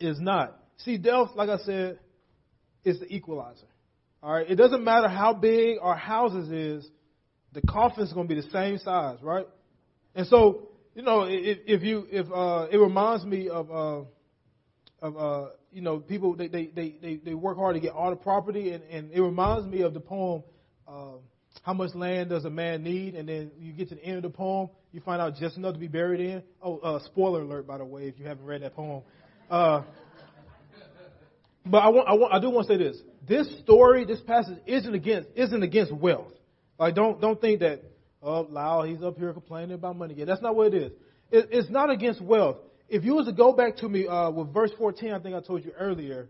[0.00, 0.58] is not.
[0.78, 1.98] See, death, like I said,
[2.82, 3.66] is the equalizer.
[4.22, 6.90] All right, it doesn't matter how big our houses is,
[7.52, 9.46] the coffin's going to be the same size, right?
[10.14, 14.06] And so, you know, if, if you, if uh, it reminds me of, uh,
[15.06, 18.16] of uh, you know, people they, they they they work hard to get all the
[18.16, 20.42] property, and, and it reminds me of the poem.
[20.86, 21.18] Uh,
[21.62, 23.14] how much land does a man need?
[23.14, 25.74] And then you get to the end of the poem, you find out just enough
[25.74, 26.42] to be buried in.
[26.62, 29.02] Oh, uh, spoiler alert, by the way, if you haven't read that poem.
[29.50, 29.82] Uh,
[31.64, 32.96] but I want, I want, I do want to say this.
[33.26, 36.32] This story, this passage isn't against, isn't against wealth.
[36.78, 37.82] Like, don't, don't think that,
[38.22, 40.26] oh, Lau, he's up here complaining about money again.
[40.26, 40.92] That's not what it is.
[41.32, 42.58] It, it's not against wealth.
[42.88, 45.40] If you was to go back to me uh, with verse 14, I think I
[45.40, 46.28] told you earlier.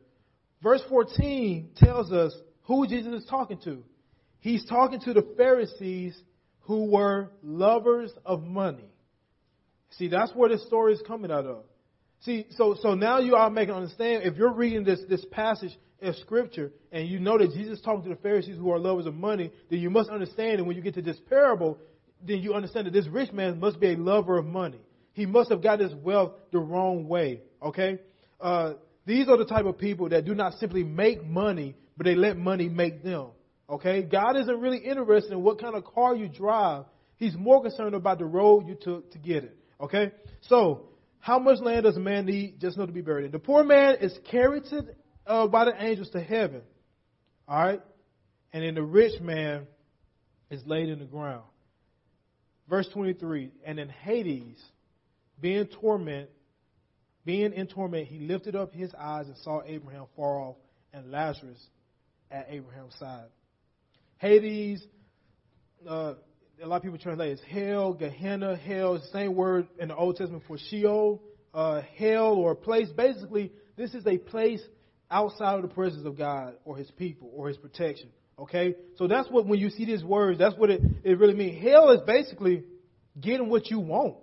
[0.62, 3.82] Verse 14 tells us who Jesus is talking to.
[4.40, 6.18] He's talking to the Pharisees
[6.60, 8.90] who were lovers of money.
[9.90, 11.64] See, that's where this story is coming out of.
[12.20, 15.76] See, so so now you all make an understand if you're reading this this passage
[16.02, 19.06] of scripture and you know that Jesus is talking to the Pharisees who are lovers
[19.06, 21.78] of money, then you must understand that when you get to this parable,
[22.26, 24.80] then you understand that this rich man must be a lover of money.
[25.16, 27.40] He must have got his wealth the wrong way.
[27.62, 28.00] Okay?
[28.38, 28.74] Uh,
[29.06, 32.36] these are the type of people that do not simply make money, but they let
[32.36, 33.28] money make them.
[33.66, 34.02] Okay?
[34.02, 36.84] God isn't really interested in what kind of car you drive.
[37.16, 39.56] He's more concerned about the road you took to get it.
[39.80, 40.12] Okay?
[40.42, 43.30] So, how much land does a man need just not to be buried in?
[43.30, 44.84] The poor man is carried to,
[45.26, 46.60] uh, by the angels to heaven.
[47.48, 47.80] All right?
[48.52, 49.66] And then the rich man
[50.50, 51.44] is laid in the ground.
[52.68, 54.62] Verse 23 And in Hades,
[55.40, 56.30] being torment,
[57.24, 60.56] being in torment, he lifted up his eyes and saw Abraham far off
[60.92, 61.62] and Lazarus
[62.30, 63.26] at Abraham's side.
[64.18, 64.82] Hades,
[65.88, 66.14] uh,
[66.62, 69.88] a lot of people translate it as hell, Gehenna, hell is the same word in
[69.88, 71.22] the Old Testament for Sheol,
[71.52, 72.88] uh, hell or a place.
[72.96, 74.62] Basically, this is a place
[75.10, 78.08] outside of the presence of God or His people or His protection.
[78.38, 81.62] Okay, so that's what when you see these words, that's what it, it really means.
[81.62, 82.64] Hell is basically
[83.18, 84.16] getting what you want.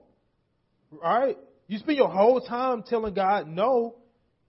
[1.02, 3.96] Right, you spend your whole time telling God no,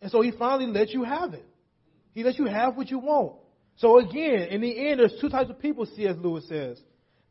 [0.00, 1.46] and so He finally lets you have it.
[2.12, 3.36] He lets you have what you want.
[3.76, 6.16] So again, in the end, there's two types of people, C.S.
[6.20, 6.80] Lewis says.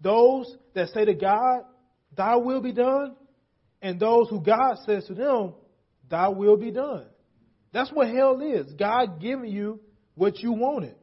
[0.02, 1.62] Those that say to God,
[2.16, 3.16] Thy will be done,
[3.82, 5.54] and those who God says to them,
[6.10, 7.06] Thy will be done.
[7.72, 8.72] That's what hell is.
[8.74, 9.80] God giving you
[10.16, 10.96] what you wanted.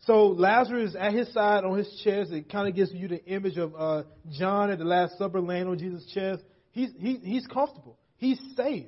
[0.00, 2.32] So Lazarus at his side on his chest.
[2.32, 5.68] It kind of gives you the image of uh, John at the Last Supper laying
[5.68, 6.42] on Jesus' chest.
[6.72, 7.98] He's he, he's comfortable.
[8.16, 8.86] He's safe.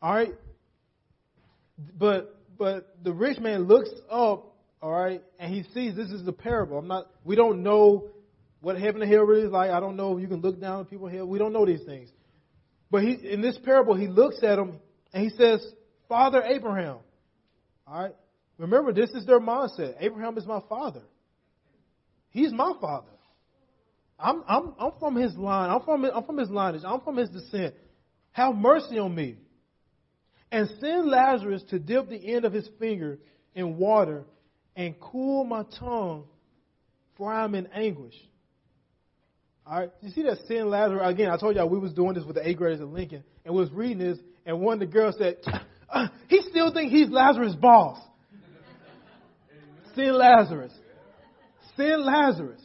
[0.00, 0.34] All right.
[1.98, 6.32] But but the rich man looks up all right, and he sees this is the
[6.32, 6.78] parable.
[6.78, 7.06] I'm not.
[7.24, 8.08] We don't know
[8.60, 9.70] what heaven and hell really is like.
[9.70, 11.24] I don't know if you can look down on people here.
[11.24, 12.08] We don't know these things.
[12.90, 14.80] But he, in this parable, he looks at him
[15.12, 15.64] and he says,
[16.08, 16.98] "Father Abraham."
[17.86, 18.14] All right.
[18.58, 19.96] Remember, this is their mindset.
[20.00, 21.02] Abraham is my father.
[22.30, 23.11] He's my father.
[24.22, 25.70] I'm, I'm, I'm from his line.
[25.70, 26.82] I'm from, I'm from his lineage.
[26.86, 27.74] I'm from his descent.
[28.32, 29.36] Have mercy on me.
[30.50, 33.18] And send Lazarus to dip the end of his finger
[33.54, 34.24] in water
[34.76, 36.24] and cool my tongue,
[37.16, 38.14] for I am in anguish.
[39.66, 41.30] All right, you see that sin Lazarus again?
[41.30, 43.60] I told y'all we was doing this with the eighth graders at Lincoln, and we
[43.60, 45.36] was reading this, and one of the girls said,
[45.88, 47.98] uh, "He still think he's Lazarus' boss."
[49.94, 50.72] Sin Lazarus,
[51.76, 52.61] sin Lazarus.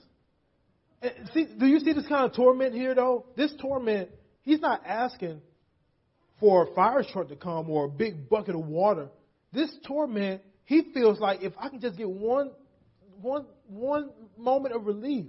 [1.01, 3.25] And see, do you see this kind of torment here, though?
[3.35, 4.09] This torment,
[4.41, 5.41] he's not asking
[6.39, 9.09] for a fire truck to come or a big bucket of water.
[9.53, 12.51] This torment he feels like if I can just get one,
[13.21, 15.27] one, one moment of relief,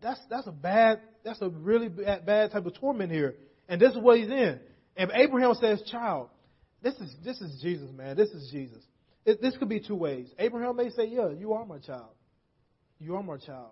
[0.00, 3.34] that's that's a bad, that's a really bad, bad type of torment here.
[3.68, 4.60] And this is what he's in.
[4.96, 6.28] And Abraham says, "Child,
[6.82, 8.16] this is this is Jesus, man.
[8.16, 8.82] This is Jesus.
[9.24, 10.28] It, this could be two ways.
[10.38, 12.14] Abraham may say, "Yeah, you are my child.
[13.00, 13.70] You are my child."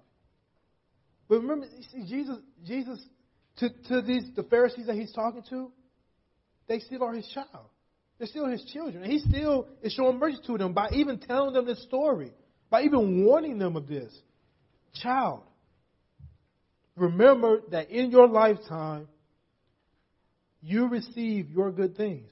[1.30, 3.00] But remember, see, Jesus, Jesus,
[3.58, 5.70] to to these the Pharisees that he's talking to,
[6.66, 7.66] they still are his child.
[8.18, 11.54] They're still his children, and he still is showing mercy to them by even telling
[11.54, 12.32] them this story,
[12.68, 14.12] by even warning them of this.
[15.02, 15.42] Child,
[16.96, 19.06] remember that in your lifetime,
[20.60, 22.28] you receive your good things.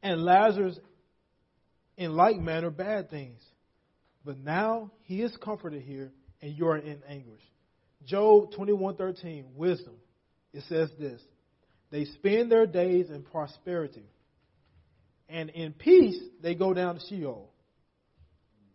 [0.00, 0.78] And Lazarus,
[1.96, 3.42] in like manner, bad things.
[4.24, 7.42] But now he is comforted here, and you are in anguish.
[8.06, 9.94] Job 21:13, wisdom.
[10.52, 11.20] It says this:
[11.90, 14.04] They spend their days in prosperity,
[15.28, 17.50] and in peace they go down to Sheol.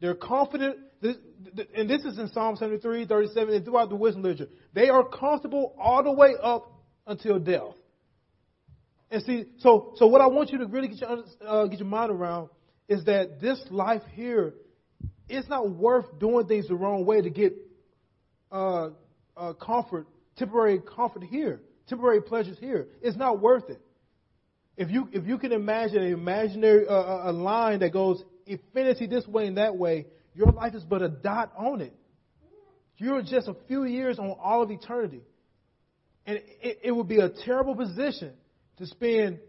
[0.01, 4.51] They're confident, and this is in Psalm 73, 37, and throughout the wisdom literature.
[4.73, 6.71] They are comfortable all the way up
[7.05, 7.75] until death.
[9.11, 11.87] And see, so so what I want you to really get your uh, get your
[11.87, 12.49] mind around
[12.87, 14.53] is that this life here,
[15.27, 17.53] it's not worth doing things the wrong way to get
[18.51, 18.89] uh,
[19.39, 22.87] uh, comfort, temporary comfort here, temporary pleasures here.
[23.01, 23.81] It's not worth it.
[24.77, 29.27] If you if you can imagine an imaginary uh, a line that goes infinity this
[29.27, 31.93] way and that way, your life is but a dot on it.
[32.97, 35.21] You're just a few years on all of eternity,
[36.25, 38.33] and it, it would be a terrible position
[38.77, 39.39] to spend,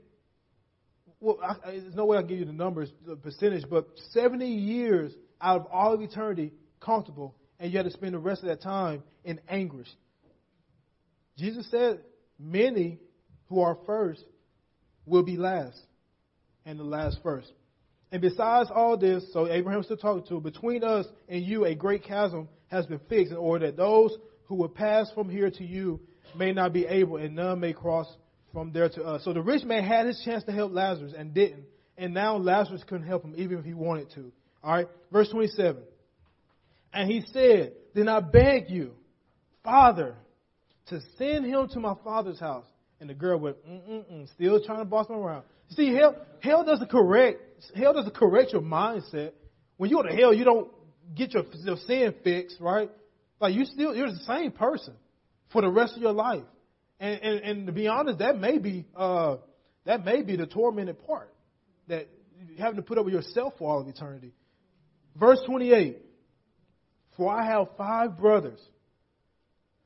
[1.20, 4.46] well, I, there's no way I can give you the numbers, the percentage, but 70
[4.46, 8.48] years out of all of eternity comfortable, and you had to spend the rest of
[8.48, 9.88] that time in anguish.
[11.36, 12.00] Jesus said,
[12.38, 12.98] Many
[13.48, 14.24] who are first
[15.04, 15.78] will be last,
[16.64, 17.52] and the last first.
[18.10, 22.02] And besides all this, so Abraham's still talking to, between us and you, a great
[22.02, 26.00] chasm has been fixed in order that those who would pass from here to you
[26.34, 28.06] may not be able, and none may cross
[28.52, 29.22] from there to us.
[29.24, 31.64] So the rich man had his chance to help Lazarus and didn't.
[31.96, 34.32] And now Lazarus couldn't help him even if he wanted to.
[34.64, 35.82] All right, verse 27.
[36.92, 38.92] And he said, Then I beg you,
[39.62, 40.14] Father,
[40.88, 42.66] to send him to my father's house.
[43.00, 45.44] And the girl went, mm-mm-mm, still trying to boss him around.
[45.70, 47.40] See, hell, hell doesn't correct,
[47.74, 49.32] hell doesn't correct your mindset.
[49.78, 50.70] When you go to hell, you don't
[51.14, 52.90] get your, your sin fixed, right?
[53.40, 54.94] Like you still, you're the same person
[55.50, 56.44] for the rest of your life.
[56.98, 59.36] And, and, and to be honest, that may be uh,
[59.86, 61.32] that may be the tormented part
[61.88, 62.08] that
[62.58, 64.32] having to put up with yourself for all of eternity.
[65.18, 65.98] Verse 28
[67.20, 68.58] For I have five brothers,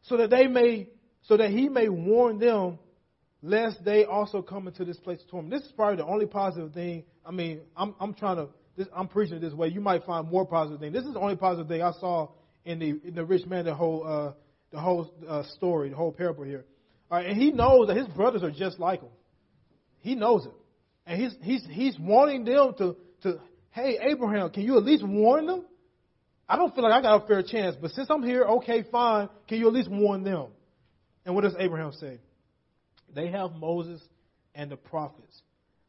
[0.03, 0.88] so that they may
[1.23, 2.79] so that he may warn them
[3.42, 5.53] lest they also come into this place of torment.
[5.53, 7.03] This is probably the only positive thing.
[7.27, 9.66] I mean, I'm, I'm trying to, this, I'm preaching this way.
[9.66, 10.92] You might find more positive thing.
[10.92, 12.29] This is the only positive thing I saw
[12.64, 14.33] in the in the rich man, the whole uh,
[14.70, 16.64] the whole uh, story, the whole parable here.
[17.11, 19.11] All right, and he knows that his brothers are just like him.
[20.03, 20.53] He knows it.
[21.05, 23.40] And he's, he's, he's wanting them to, to,
[23.73, 25.64] hey, Abraham, can you at least warn them?
[26.48, 29.28] I don't feel like I got a fair chance, but since I'm here, okay, fine.
[29.48, 30.48] Can you at least warn them?
[31.24, 32.20] And what does Abraham say?
[33.14, 34.02] They have Moses
[34.54, 35.42] and the prophets.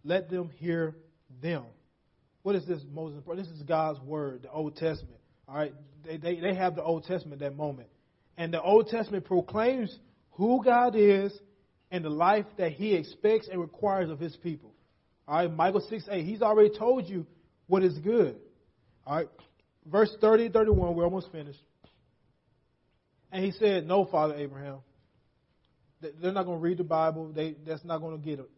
[0.03, 0.95] Let them hear
[1.41, 1.65] them.
[2.43, 3.23] What is this Moses?
[3.35, 5.19] This is God's word, the Old Testament.
[5.47, 5.73] All right,
[6.05, 7.89] they, they, they have the Old Testament at that moment.
[8.37, 9.97] And the Old Testament proclaims
[10.31, 11.33] who God is
[11.91, 14.73] and the life that He expects and requires of His people.
[15.27, 17.25] All right, Micah 6 8, He's already told you
[17.67, 18.37] what is good.
[19.05, 19.27] All right,
[19.85, 21.59] verse 30 31, we're almost finished.
[23.31, 24.79] And he said, No, Father Abraham.
[26.01, 27.31] They're not going to read the Bible.
[27.33, 28.49] They, that's not going to get it.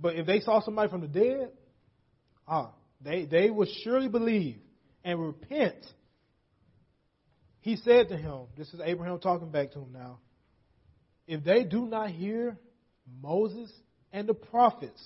[0.00, 1.50] But if they saw somebody from the dead,
[2.48, 4.56] ah, they, they would surely believe
[5.04, 5.84] and repent.
[7.60, 10.18] He said to him, This is Abraham talking back to him now
[11.26, 12.56] if they do not hear
[13.22, 13.70] Moses
[14.12, 15.02] and the prophets,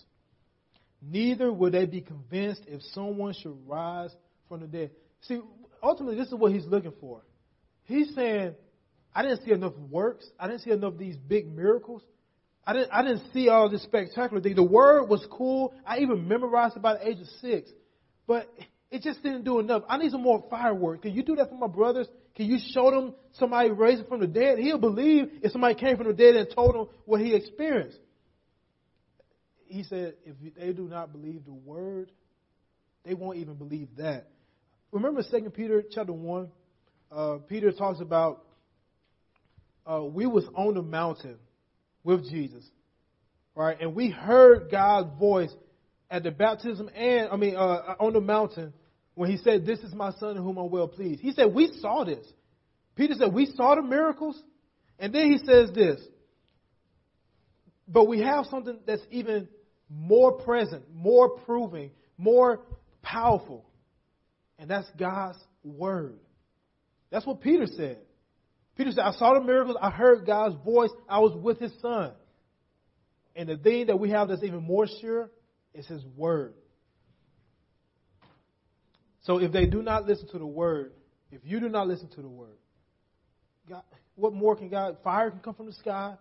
[1.00, 4.10] neither will they be convinced if someone should rise
[4.48, 4.90] from the dead.
[5.22, 5.40] See,
[5.82, 7.22] ultimately, this is what he's looking for.
[7.84, 8.54] He's saying,
[9.14, 10.26] I didn't see enough works.
[10.38, 12.02] I didn't see enough of these big miracles.
[12.66, 14.54] I didn't, I didn't see all this spectacular thing.
[14.54, 15.72] The word was cool.
[15.86, 17.70] I even memorized it by the age of six.
[18.26, 18.52] But
[18.90, 19.82] it just didn't do enough.
[19.88, 21.02] I need some more fireworks.
[21.02, 22.08] Can you do that for my brothers?
[22.36, 24.58] Can you show them somebody raised from the dead?
[24.58, 27.98] He'll believe if somebody came from the dead and told him what he experienced.
[29.66, 32.10] He said, if they do not believe the word,
[33.04, 34.28] they won't even believe that.
[34.90, 36.48] Remember 2 Peter chapter 1?
[37.10, 38.44] Uh, Peter talks about
[39.86, 41.36] uh, we was on the mountain
[42.04, 42.64] with Jesus,
[43.54, 43.76] right?
[43.80, 45.52] And we heard God's voice
[46.10, 48.72] at the baptism and, I mean, uh, on the mountain
[49.14, 51.20] when he said, This is my son whom I'm well pleased.
[51.20, 52.26] He said, We saw this.
[52.96, 54.40] Peter said, We saw the miracles.
[54.98, 56.00] And then he says this.
[57.86, 59.48] But we have something that's even
[59.88, 62.60] more present, more proving, more
[63.02, 63.67] powerful.
[64.58, 66.18] And that's God's word.
[67.10, 67.98] That's what Peter said.
[68.76, 72.12] Peter said, I saw the miracles, I heard God's voice, I was with his son.
[73.34, 75.30] And the thing that we have that's even more sure
[75.74, 76.54] is his word.
[79.22, 80.92] So if they do not listen to the word,
[81.30, 82.56] if you do not listen to the word,
[83.68, 83.82] God,
[84.14, 84.96] what more can God?
[85.04, 86.14] Fire can come from the sky.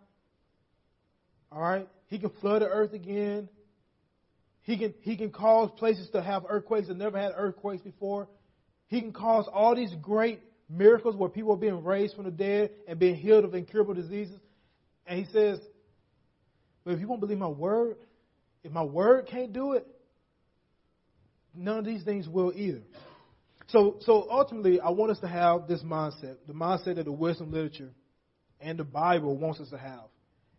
[1.51, 1.87] All right?
[2.07, 3.49] He can flood the earth again.
[4.67, 8.27] He can, he can cause places to have earthquakes that never had earthquakes before.
[8.87, 12.71] He can cause all these great miracles where people are being raised from the dead
[12.85, 14.37] and being healed of incurable diseases.
[15.05, 15.59] And he says,
[16.83, 17.95] But if you won't believe my word,
[18.61, 19.87] if my word can't do it,
[21.55, 22.81] none of these things will either.
[23.67, 27.53] So, so ultimately, I want us to have this mindset, the mindset that the wisdom
[27.53, 27.91] literature
[28.59, 30.09] and the Bible wants us to have.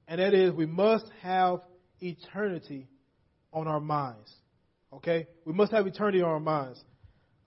[0.06, 1.60] And that is, we must have
[2.00, 2.86] eternity
[3.52, 4.30] on our minds.
[4.92, 5.26] Okay?
[5.44, 6.82] We must have eternity on our minds.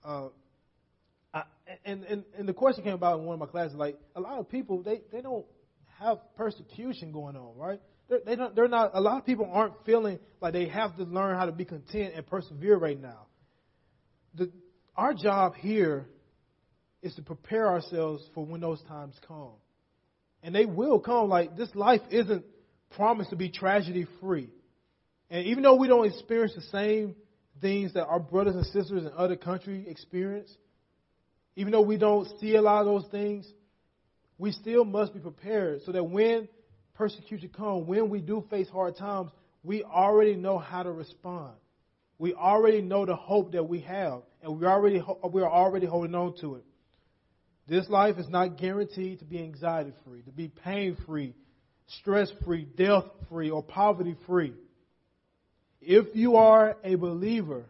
[0.04, 0.28] Uh,
[1.32, 1.42] I,
[1.84, 4.38] and, and, and the question came about in one of my classes, like, a lot
[4.38, 5.46] of people, they, they don't
[5.98, 7.80] have persecution going on, right?
[8.08, 11.04] They're, they don't, they're not, a lot of people aren't feeling like they have to
[11.04, 13.26] learn how to be content and persevere right now.
[14.34, 14.50] The,
[14.96, 16.06] our job here
[17.02, 19.52] is to prepare ourselves for when those times come.
[20.42, 21.28] And they will come.
[21.28, 22.44] Like, this life isn't
[22.96, 24.50] promised to be tragedy free.
[25.32, 27.16] And even though we don't experience the same
[27.62, 30.54] things that our brothers and sisters in other countries experience,
[31.56, 33.50] even though we don't see a lot of those things,
[34.36, 36.48] we still must be prepared so that when
[36.94, 39.30] persecution comes, when we do face hard times,
[39.64, 41.54] we already know how to respond.
[42.18, 46.14] We already know the hope that we have, and we already we are already holding
[46.14, 46.64] on to it.
[47.66, 51.34] This life is not guaranteed to be anxiety free, to be pain free,
[52.00, 54.52] stress free, death free, or poverty free.
[55.84, 57.64] If you are a believer,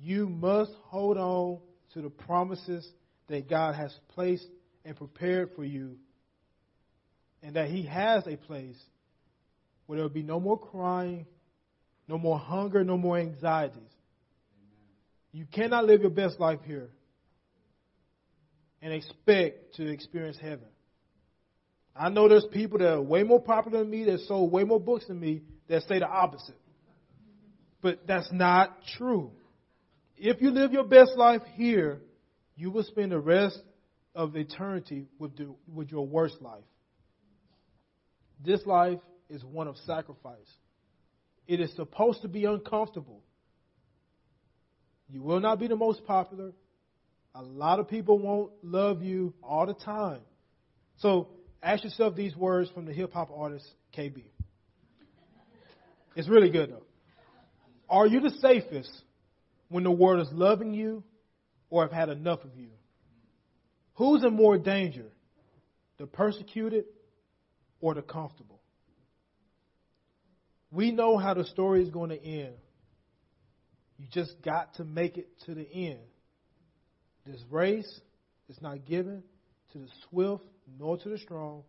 [0.00, 1.58] you must hold on
[1.94, 2.88] to the promises
[3.28, 4.46] that God has placed
[4.84, 5.96] and prepared for you,
[7.42, 8.78] and that He has a place
[9.86, 11.26] where there will be no more crying,
[12.06, 13.82] no more hunger, no more anxieties.
[15.32, 16.90] You cannot live your best life here
[18.80, 20.68] and expect to experience heaven.
[21.96, 24.78] I know there's people that are way more popular than me, that sold way more
[24.78, 26.60] books than me, that say the opposite.
[27.82, 29.30] But that's not true.
[30.16, 32.00] If you live your best life here,
[32.56, 33.58] you will spend the rest
[34.14, 36.64] of eternity with, the, with your worst life.
[38.42, 40.36] This life is one of sacrifice.
[41.46, 43.22] It is supposed to be uncomfortable.
[45.08, 46.52] You will not be the most popular.
[47.34, 50.20] A lot of people won't love you all the time.
[50.98, 51.28] So
[51.62, 54.22] ask yourself these words from the hip hop artist KB.
[56.16, 56.86] It's really good though.
[57.88, 58.90] Are you the safest
[59.68, 61.02] when the world is loving you
[61.70, 62.70] or have had enough of you?
[63.94, 65.06] Who's in more danger?
[65.98, 66.84] The persecuted
[67.80, 68.60] or the comfortable?
[70.70, 72.54] We know how the story is going to end.
[73.98, 76.00] You just got to make it to the end.
[77.24, 78.00] This race
[78.48, 79.22] is not given
[79.72, 80.42] to the swift
[80.78, 81.62] nor to the strong,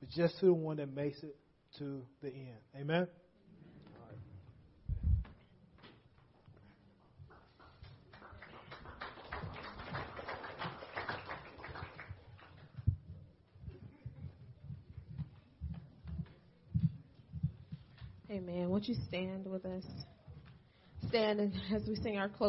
[0.00, 1.34] but just to the one that makes it
[1.78, 2.58] to the end.
[2.78, 3.08] Amen?
[18.54, 18.70] Amen.
[18.70, 19.84] Won't you stand with us?
[21.08, 21.40] Stand
[21.74, 22.42] as we sing our close.